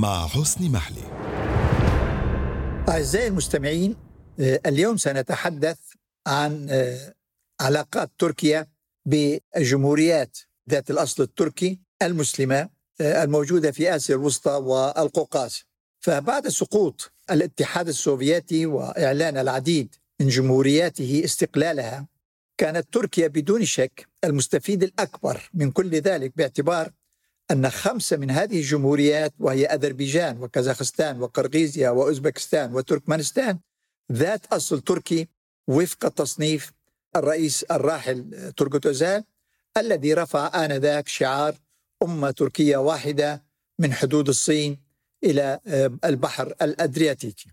[0.00, 1.02] مع حسن محلي.
[2.88, 3.96] أعزائي المستمعين
[4.40, 5.78] آه، اليوم سنتحدث
[6.26, 7.14] عن آه،
[7.60, 8.66] علاقات تركيا
[9.06, 10.38] بالجمهوريات
[10.70, 12.68] ذات الأصل التركي المسلمة
[13.00, 15.64] آه، الموجودة في آسيا الوسطى والقوقاز
[16.00, 22.06] فبعد سقوط الاتحاد السوفيتي وإعلان العديد من جمهورياته استقلالها
[22.58, 26.92] كانت تركيا بدون شك المستفيد الأكبر من كل ذلك باعتبار
[27.50, 33.58] أن خمسة من هذه الجمهوريات وهي أذربيجان وكازاخستان وقرغيزيا وأوزبكستان وتركمانستان
[34.12, 35.28] ذات أصل تركي
[35.68, 36.72] وفق تصنيف
[37.16, 39.24] الرئيس الراحل تركوت أوزال
[39.76, 41.54] الذي رفع آنذاك شعار
[42.02, 43.42] أمة تركية واحدة
[43.78, 44.78] من حدود الصين
[45.24, 45.60] إلى
[46.04, 47.50] البحر الأدرياتيكي.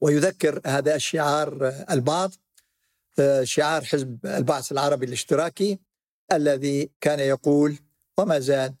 [0.00, 2.32] ويذكر هذا الشعار آه، البعض
[3.18, 5.78] آه، شعار حزب البعث العربي الاشتراكي
[6.32, 7.78] الذي كان يقول
[8.18, 8.74] وما زال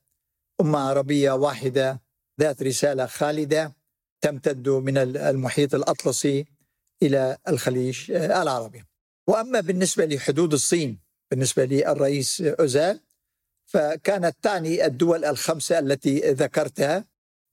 [0.60, 2.00] أمة عربية واحدة
[2.40, 3.76] ذات رسالة خالدة
[4.20, 6.46] تمتد من المحيط الأطلسي
[7.02, 8.84] إلى الخليج العربي.
[9.26, 10.98] وأما بالنسبة لحدود الصين
[11.30, 13.00] بالنسبة للرئيس أوزال
[13.66, 17.04] فكانت تعني الدول الخمسة التي ذكرتها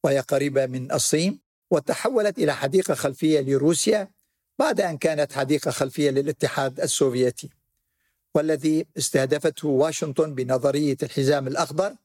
[0.04, 1.40] وهي قريبة من الصين
[1.72, 4.08] وتحولت إلى حديقة خلفية لروسيا
[4.60, 7.50] بعد أن كانت حديقة خلفية للاتحاد السوفيتي.
[8.36, 11.96] والذي استهدفته واشنطن بنظرية الحزام الأخضر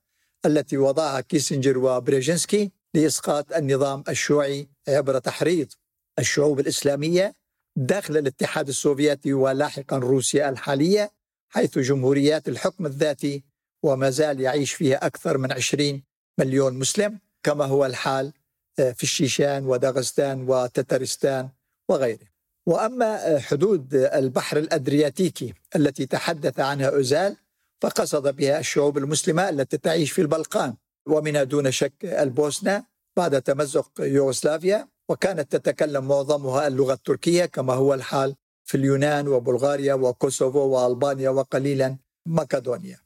[0.47, 5.73] التي وضعها كيسنجر وبريجنسكي لإسقاط النظام الشيوعي عبر تحريض
[6.19, 7.35] الشعوب الإسلامية
[7.77, 11.11] داخل الاتحاد السوفيتي ولاحقا روسيا الحالية
[11.49, 13.45] حيث جمهوريات الحكم الذاتي
[13.83, 16.03] وما زال يعيش فيها أكثر من 20
[16.39, 18.33] مليون مسلم كما هو الحال
[18.79, 21.49] آه، في الشيشان وداغستان وتترستان
[21.89, 22.31] وغيره.
[22.67, 27.37] وأما حدود البحر الأدرياتيكي التي تحدث عنها أوزال
[27.81, 30.75] فقصد بها الشعوب المسلمة التي تعيش في البلقان
[31.09, 32.85] ومنها دون شك البوسنة
[33.17, 40.59] بعد تمزق يوغوسلافيا وكانت تتكلم معظمها اللغة التركية كما هو الحال في اليونان وبلغاريا وكوسوفو
[40.59, 41.97] وألبانيا وقليلا
[42.27, 42.99] مقدونيا.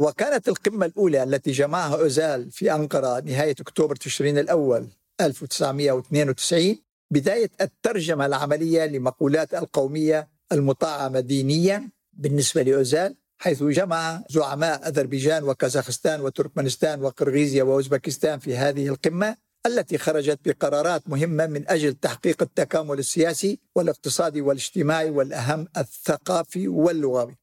[0.00, 4.88] وكانت القمة الأولى التي جمعها أوزال في أنقرة نهاية أكتوبر تشرين الأول
[5.20, 6.78] 1992
[7.10, 17.02] بداية الترجمة العملية لمقولات القومية المطعمة دينيا بالنسبة لأوزال حيث جمع زعماء أذربيجان وكازاخستان وتركمانستان
[17.02, 19.36] وقرغيزيا وأوزبكستان في هذه القمة
[19.66, 27.36] التي خرجت بقرارات مهمة من أجل تحقيق التكامل السياسي والاقتصادي والاجتماعي والأهم الثقافي واللغوي.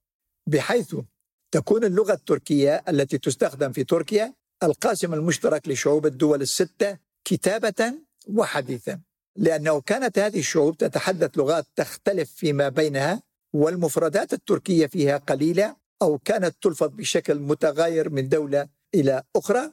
[0.47, 0.95] بحيث
[1.51, 4.33] تكون اللغة التركية التي تستخدم في تركيا
[4.63, 7.93] القاسم المشترك لشعوب الدول الستة كتابة
[8.27, 9.01] وحديثا
[9.35, 13.21] لأنه كانت هذه الشعوب تتحدث لغات تختلف فيما بينها
[13.53, 19.71] والمفردات التركية فيها قليلة أو كانت تلفظ بشكل متغاير من دولة إلى أخرى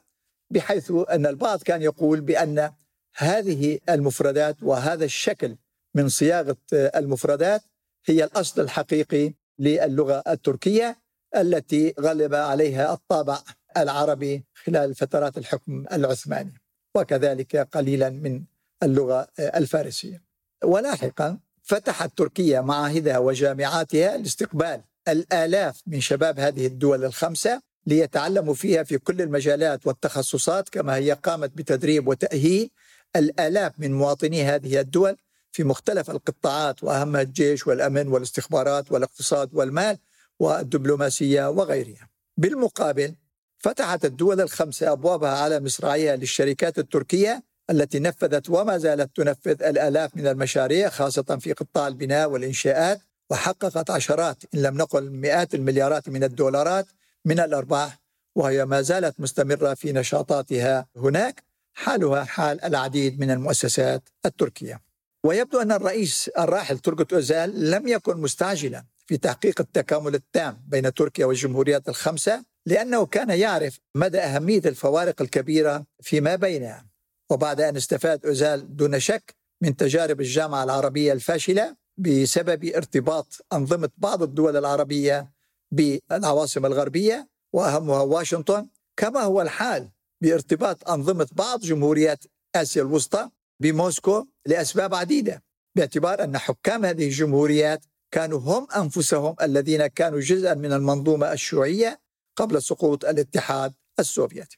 [0.50, 2.70] بحيث أن البعض كان يقول بأن
[3.16, 5.56] هذه المفردات وهذا الشكل
[5.94, 7.62] من صياغة المفردات
[8.06, 10.96] هي الأصل الحقيقي للغة التركية
[11.36, 13.38] التي غلب عليها الطابع
[13.76, 16.52] العربي خلال فترات الحكم العثماني
[16.96, 18.44] وكذلك قليلا من
[18.82, 20.22] اللغة الفارسية.
[20.64, 28.98] ولاحقا فتحت تركيا معاهدها وجامعاتها لاستقبال الآلاف من شباب هذه الدول الخمسة ليتعلموا فيها في
[28.98, 32.70] كل المجالات والتخصصات كما هي قامت بتدريب وتأهيل
[33.16, 35.16] الآلاف من مواطني هذه الدول
[35.52, 39.98] في مختلف القطاعات وأهمها الجيش والأمن والاستخبارات والاقتصاد والمال
[40.38, 42.08] والدبلوماسية وغيرها.
[42.36, 43.14] بالمقابل
[43.58, 50.26] فتحت الدول الخمسة أبوابها على مصراعيها للشركات التركية التي نفذت وما زالت تنفذ الآلاف من
[50.26, 53.00] المشاريع خاصة في قطاع البناء والإنشاءات
[53.30, 56.86] وحققت عشرات إن لم نقل مئات المليارات من الدولارات
[57.24, 57.98] من الأرباح
[58.36, 61.44] وهي ما زالت مستمرة في نشاطاتها هناك
[61.74, 64.80] حالها حال العديد من المؤسسات التركية.
[65.24, 71.26] ويبدو أن الرئيس الراحل تركت أوزال لم يكن مستعجلا في تحقيق التكامل التام بين تركيا
[71.26, 76.86] والجمهوريات الخمسة لأنه كان يعرف مدى أهمية الفوارق الكبيرة فيما بينها.
[77.30, 84.22] وبعد أن استفاد أوزال دون شك من تجارب الجامعة العربية الفاشلة بسبب ارتباط أنظمة بعض
[84.22, 85.32] الدول العربية
[85.70, 89.90] بالعواصم الغربية وأهمها واشنطن كما هو الحال
[90.22, 95.42] بارتباط أنظمة بعض جمهوريات آسيا الوسطى بموسكو لأسباب عديدة
[95.76, 102.00] باعتبار أن حكام هذه الجمهوريات كانوا هم أنفسهم الذين كانوا جزءا من المنظومة الشيوعية
[102.36, 104.56] قبل سقوط الاتحاد السوفيتي.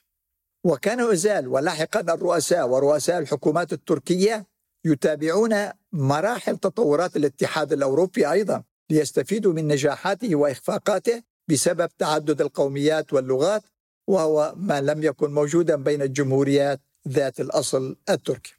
[0.65, 4.47] وكان أزال ولاحقا الرؤساء ورؤساء الحكومات التركية
[4.85, 13.63] يتابعون مراحل تطورات الاتحاد الأوروبي أيضا ليستفيدوا من نجاحاته وإخفاقاته بسبب تعدد القوميات واللغات
[14.07, 18.55] وهو ما لم يكن موجودا بين الجمهوريات ذات الأصل التركي.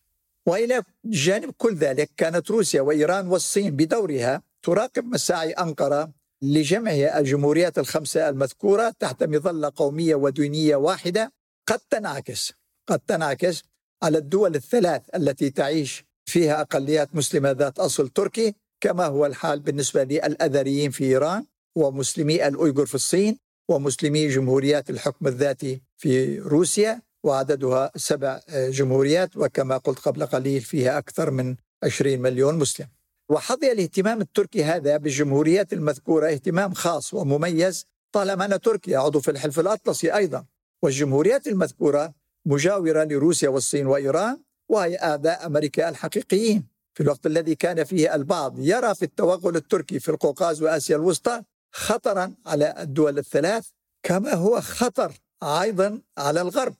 [0.45, 6.11] وإلى جانب كل ذلك كانت روسيا وإيران والصين بدورها تراقب مساعي أنقرة
[6.41, 11.33] لجمع الجمهوريات الخمسة المذكورة تحت مظلة قومية ودينية واحدة
[11.67, 12.53] قد تنعكس
[12.87, 13.63] قد تنعكس
[14.03, 20.03] على الدول الثلاث التي تعيش فيها أقليات مسلمة ذات أصل تركي كما هو الحال بالنسبة
[20.03, 21.45] للأذريين في إيران
[21.75, 23.37] ومسلمي الأويغور في الصين
[23.69, 31.31] ومسلمي جمهوريات الحكم الذاتي في روسيا وعددها سبع جمهوريات وكما قلت قبل قليل فيها أكثر
[31.31, 32.87] من 20 مليون مسلم.
[33.29, 39.59] وحظي الاهتمام التركي هذا بالجمهوريات المذكورة اهتمام خاص ومميز طالما أن تركيا عضو في الحلف
[39.59, 40.45] الأطلسي أيضا.
[40.83, 42.13] والجمهوريات المذكورة
[42.45, 44.37] مجاورة لروسيا والصين وإيران
[44.69, 46.63] وهي أعداء أمريكا الحقيقيين.
[46.93, 52.33] في الوقت الذي كان فيه البعض يرى في التوغل التركي في القوقاز وآسيا الوسطى خطرا
[52.45, 53.67] على الدول الثلاث
[54.03, 55.13] كما هو خطر
[55.43, 56.75] أيضا على الغرب.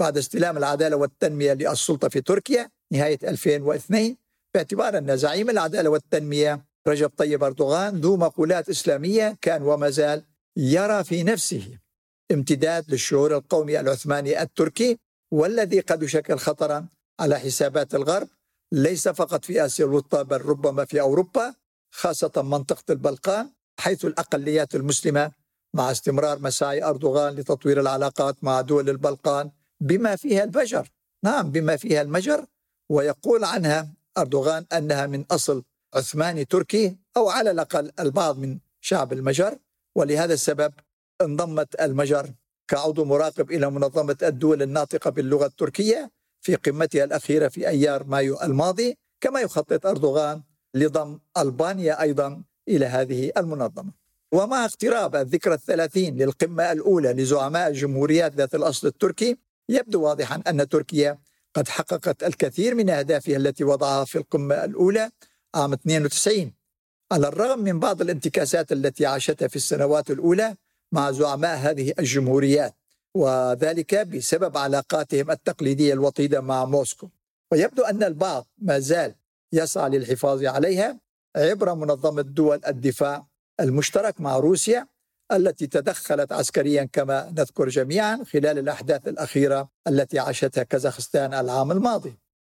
[0.00, 4.16] بعد استلام العدالة والتنمية للسلطة في تركيا نهاية 2002
[4.54, 10.22] باعتبار أن زعيم العدالة والتنمية رجب طيب أردوغان ذو مقولات إسلامية كان وما زال
[10.56, 11.78] يرى في نفسه.
[12.32, 14.98] امتداد للشعور القومي العثماني التركي
[15.30, 16.86] والذي قد يشكل خطرا
[17.20, 18.28] على حسابات الغرب
[18.72, 21.54] ليس فقط في آسيا الوسطى بل ربما في أوروبا
[21.90, 23.50] خاصة منطقة البلقان
[23.80, 25.32] حيث الأقليات المسلمة
[25.74, 29.50] مع استمرار مساعي أردوغان لتطوير العلاقات مع دول البلقان
[29.80, 30.88] بما فيها البشر
[31.24, 32.46] نعم بما فيها المجر
[32.88, 35.62] ويقول عنها أردوغان أنها من أصل
[35.94, 39.58] عثماني تركي أو على الأقل البعض من شعب المجر
[39.94, 40.72] ولهذا السبب
[41.20, 42.34] انضمت المجر
[42.68, 46.10] كعضو مراقب إلى منظمة الدول الناطقة باللغة التركية
[46.42, 50.42] في قمتها الأخيرة في أيار مايو الماضي كما يخطط أردوغان
[50.74, 53.92] لضم ألبانيا أيضا إلى هذه المنظمة.
[54.32, 59.36] ومع اقتراب الذكرى الثلاثين للقمة الأولى لزعماء الجمهوريات ذات الأصل التركي
[59.68, 61.18] يبدو واضحا أن تركيا
[61.54, 65.10] قد حققت الكثير من أهدافها التي وضعها في القمة الأولى
[65.54, 66.52] عام 92
[67.12, 70.56] على الرغم من بعض الانتكاسات التي عاشتها في السنوات الأولى
[70.92, 72.74] مع زعماء هذه الجمهوريات
[73.14, 77.08] وذلك بسبب علاقاتهم التقليدية الوطيدة مع موسكو.
[77.52, 79.14] ويبدو أن البعض ما زال
[79.52, 81.00] يسعى للحفاظ عليها
[81.36, 83.26] عبر منظمة دول الدفاع
[83.60, 84.86] المشترك مع روسيا
[85.32, 92.14] التي تدخلت عسكريا كما نذكر جميعا خلال الأحداث الأخيرة التي عاشتها كازاخستان العام الماضي.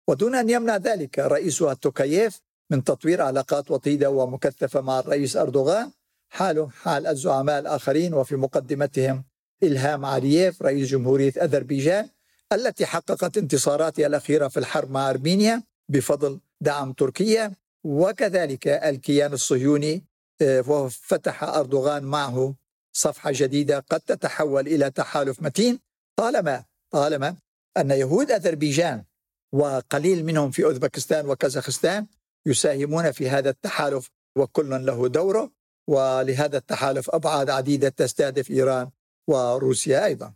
[0.08, 5.90] ودون أن يمنع ذلك رئيسها توكاييف من تطوير علاقات وطيدة ومكثفة مع الرئيس أردوغان
[6.28, 9.24] حاله حال الزعماء الآخرين وفي مقدمتهم
[9.62, 12.08] إلهام علييف رئيس جمهورية أذربيجان
[12.52, 17.52] التي حققت انتصاراتها الأخيرة في الحرب مع أرمينيا بفضل دعم تركيا
[17.84, 20.04] وكذلك الكيان الصهيوني
[20.42, 22.54] آه، وفتح أردوغان معه
[22.92, 25.78] صفحة جديدة قد تتحول إلى تحالف متين.
[26.16, 27.36] طالما طالما
[27.76, 29.04] أن يهود أذربيجان
[29.52, 32.06] وقليل منهم في أوزبكستان وكازاخستان
[32.46, 35.52] يساهمون في هذا التحالف وكل له دوره
[35.88, 38.90] ولهذا التحالف أبعاد عديدة تستهدف إيران
[39.26, 40.32] وروسيا أيضا.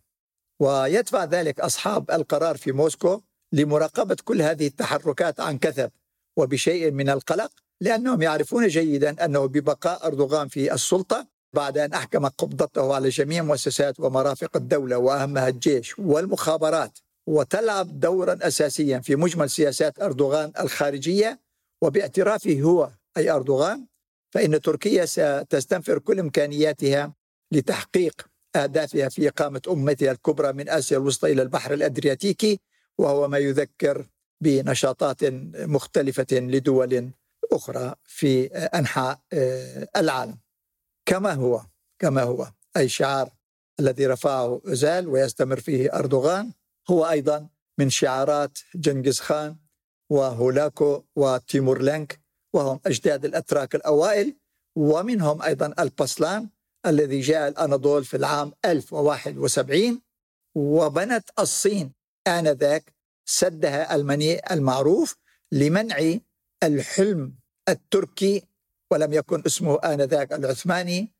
[0.61, 3.21] ويدفع ذلك أصحاب القرار في موسكو
[3.53, 5.91] لمراقبة كل هذه التحركات عن كثب
[6.37, 7.51] وبشيء من القلق
[7.81, 14.01] لأنهم يعرفون جيدا أنه ببقاء أردوغان في السلطة بعد أن أحكم قبضته على جميع مؤسسات
[14.01, 16.99] ومرافق الدولة وأهمها الجيش والمخابرات.
[17.27, 21.41] وتلعب دورا أساسيا في مجمل سياسات أردوغان الخارجية
[21.83, 23.87] وباعترافه هو أي أردوغان
[24.35, 27.15] فإن تركيا ستستنفر كل إمكانياتها
[27.53, 32.61] لتحقيق أهدافها في إقامة أمتها الكبرى من آسيا الوسطى إلى البحر الأدرياتيكي
[32.99, 34.07] وهو ما يذكر
[34.41, 37.11] بنشاطات مختلفة لدول
[37.53, 40.39] أخرى في أنحاء آه، العالم.
[41.07, 41.63] كما هو
[41.99, 42.53] كما هو.
[42.77, 43.31] أي شعار
[43.81, 46.53] الذي رفعه أزال ويستمر فيه أردوغان
[46.91, 49.57] هو أيضا من شعارات جنكيز خان
[50.11, 52.21] وهولاكو وتيمور لينك
[52.55, 54.37] وهم أجداد الأتراك الأوائل
[54.77, 56.49] ومنهم أيضا البسلان
[56.87, 60.01] الذي جاء الأناضول في العام 1071
[60.55, 61.93] وبنت الصين
[62.27, 62.95] آنذاك
[63.25, 65.17] سدها المنيء المعروف
[65.53, 66.19] لمنع
[66.63, 67.35] الحلم
[67.69, 68.43] التركي
[68.91, 71.13] ولم يكن اسمه آنذاك العثماني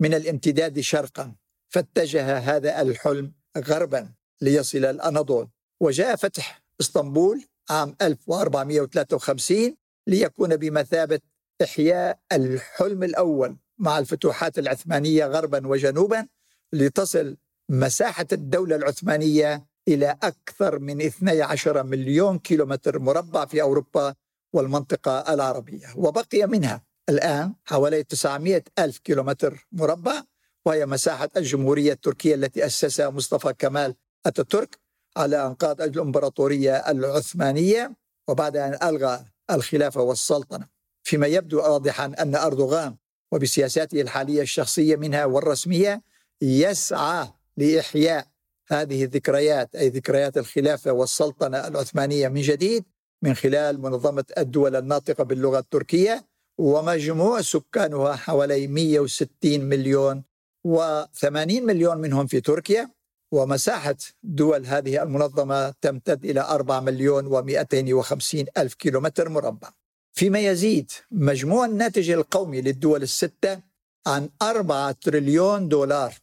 [0.00, 1.34] من الامتداد شرقا
[1.68, 5.48] فاتجه هذا الحلم غربا ليصل الأناضول.
[5.80, 11.20] وجاء فتح إسطنبول عام 1453 ليكون بمثابة
[11.62, 13.56] إحياء الحلم الأول.
[13.78, 16.26] مع الفتوحات العثمانية غربا وجنوبا
[16.72, 17.36] لتصل
[17.68, 24.14] مساحة الدولة العثمانية إلى أكثر من 12 مليون كيلومتر مربع في أوروبا
[24.52, 30.22] والمنطقة العربية وبقي منها الآن حوالي 900 ألف كيلومتر مربع
[30.66, 33.94] وهي مساحة الجمهورية التركية التي أسسها مصطفى كمال
[34.26, 34.78] أتاتورك
[35.16, 37.96] على أنقاض الإمبراطورية العثمانية
[38.28, 40.68] وبعد أن ألغى الخلافة والسلطنة.
[41.02, 42.96] فيما يبدو واضحا أن أردوغان
[43.32, 46.02] وبسياساته الحالية الشخصية منها والرسمية
[46.42, 48.26] يسعى لإحياء
[48.68, 52.84] هذه الذكريات أي ذكريات الخلافة والسلطنة العثمانية من جديد
[53.22, 56.26] من خلال منظمة الدول الناطقة باللغة التركية
[56.58, 60.24] ومجموع سكانها حوالي 160 مليون
[60.68, 62.90] و80 مليون منهم في تركيا
[63.32, 69.72] ومساحة دول هذه المنظمة تمتد إلى 4 مليون و250 ألف كيلومتر مربع.
[70.16, 73.60] فيما يزيد مجموع الناتج القومي للدول الستة
[74.06, 76.14] عن 4 تريليون دولار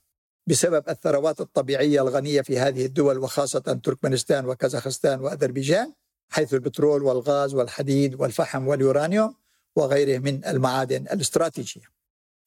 [0.47, 5.93] بسبب الثروات الطبيعية الغنية في هذه الدول وخاصة تركمانستان وكازاخستان وأذربيجان
[6.29, 9.35] حيث البترول والغاز والحديد والفحم واليورانيوم
[9.75, 11.89] وغيره من المعادن الاستراتيجية.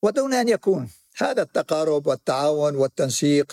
[0.02, 3.52] ودون أن يكون هذا التقارب والتعاون والتنسيق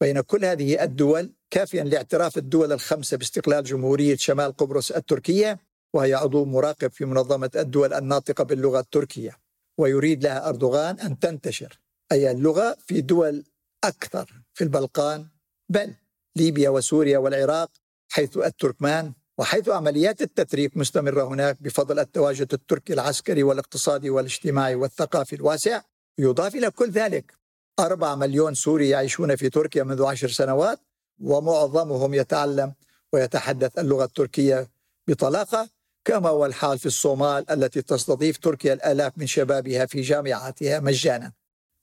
[0.00, 6.44] بين كل هذه الدول كافيا لاعتراف الدول الخمسة باستقلال جمهورية شمال قبرص التركية وهي عضو
[6.44, 9.36] مراقب في منظمة الدول الناطقة باللغة التركية.
[9.78, 11.80] ويريد لها أردوغان أن تنتشر.
[12.12, 13.44] أي اللغة في دول
[13.84, 15.26] أكثر في البلقان
[15.68, 15.94] بل
[16.36, 17.70] ليبيا وسوريا والعراق
[18.08, 25.80] حيث التركمان وحيث عمليات التتريك مستمرة هناك بفضل التواجد التركي العسكري والاقتصادي والاجتماعي والثقافي الواسع
[26.18, 27.34] يضاف إلى كل ذلك.
[27.78, 30.80] أربع مليون سوري يعيشون في تركيا منذ عشر سنوات
[31.20, 32.74] ومعظمهم يتعلم
[33.12, 34.70] ويتحدث اللغة التركية
[35.08, 35.68] بطلاقة
[36.04, 41.32] كما هو الحال في الصومال التي تستضيف تركيا الآلاف من شبابها في جامعاتها مجانا.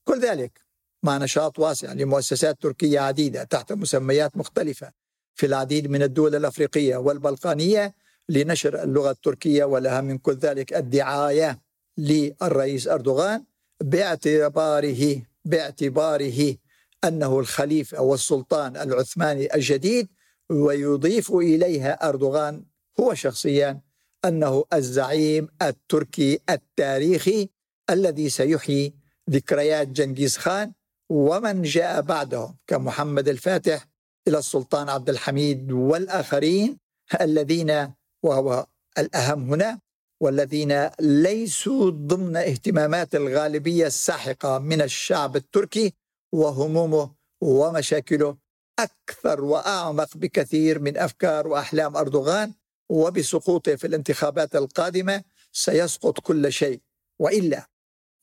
[0.04, 0.68] كل ذلك
[1.04, 4.92] مع نشاط واسع لمؤسسات تركية عديدة تحت مسميات مختلفة
[5.36, 7.96] في العديد من الدول الأفريقية والبلقانية
[8.30, 11.60] لنشر اللغة التركية ولها من كل ذلك الدعاية
[11.98, 13.44] للرئيس أردوغان
[13.82, 16.56] باعتباره باعتباره
[17.04, 20.08] أنه الخليفة والسلطان العثماني الجديد
[20.50, 22.66] ويضيف إليها أردوغان
[23.00, 23.82] هو شخصيا
[24.27, 27.50] أنه الزعيم التركي التاريخي
[27.89, 28.93] الذي سيحيي
[29.29, 30.74] ذكريات جنكيز خان
[31.10, 33.88] ومن جاء بعده كمحمد الفاتح
[34.27, 36.77] إلى السلطان عبد الحميد والآخرين
[37.22, 37.93] الذين
[38.24, 38.65] وهو
[38.98, 39.79] الأهم هنا
[40.22, 45.93] والذين ليسوا ضمن اهتمامات الغالبية الساحقة من الشعب التركي
[46.34, 48.38] وهمومه ومشاكله
[48.79, 52.53] أكثر وأعمق بكثير من أفكار وأحلام أردوغان
[52.89, 56.82] وبسقوطه في الانتخابات القادمة سيسقط كل شيء.
[57.20, 57.67] وإلا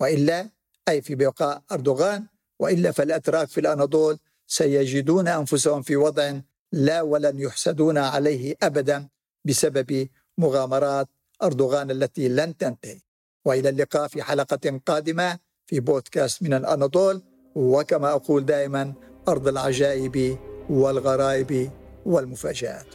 [0.00, 0.50] وإلا
[0.88, 2.26] أي في بقاء أردوغان
[2.58, 6.32] وإلا فالأتراك في الأناضول سيجدون أنفسهم في وضع
[6.72, 9.08] لا ولن يحسدون عليه ابدا
[9.44, 11.08] بسبب مغامرات
[11.42, 13.00] أردوغان التي لن تنتهي.
[13.44, 17.22] وإلى اللقاء في حلقة قادمة في بودكاست من الأناضول.
[17.54, 18.94] وكما أقول دائما
[19.28, 20.38] أرض العجائب
[20.70, 21.70] والغرائب
[22.06, 22.86] والمفاجآت.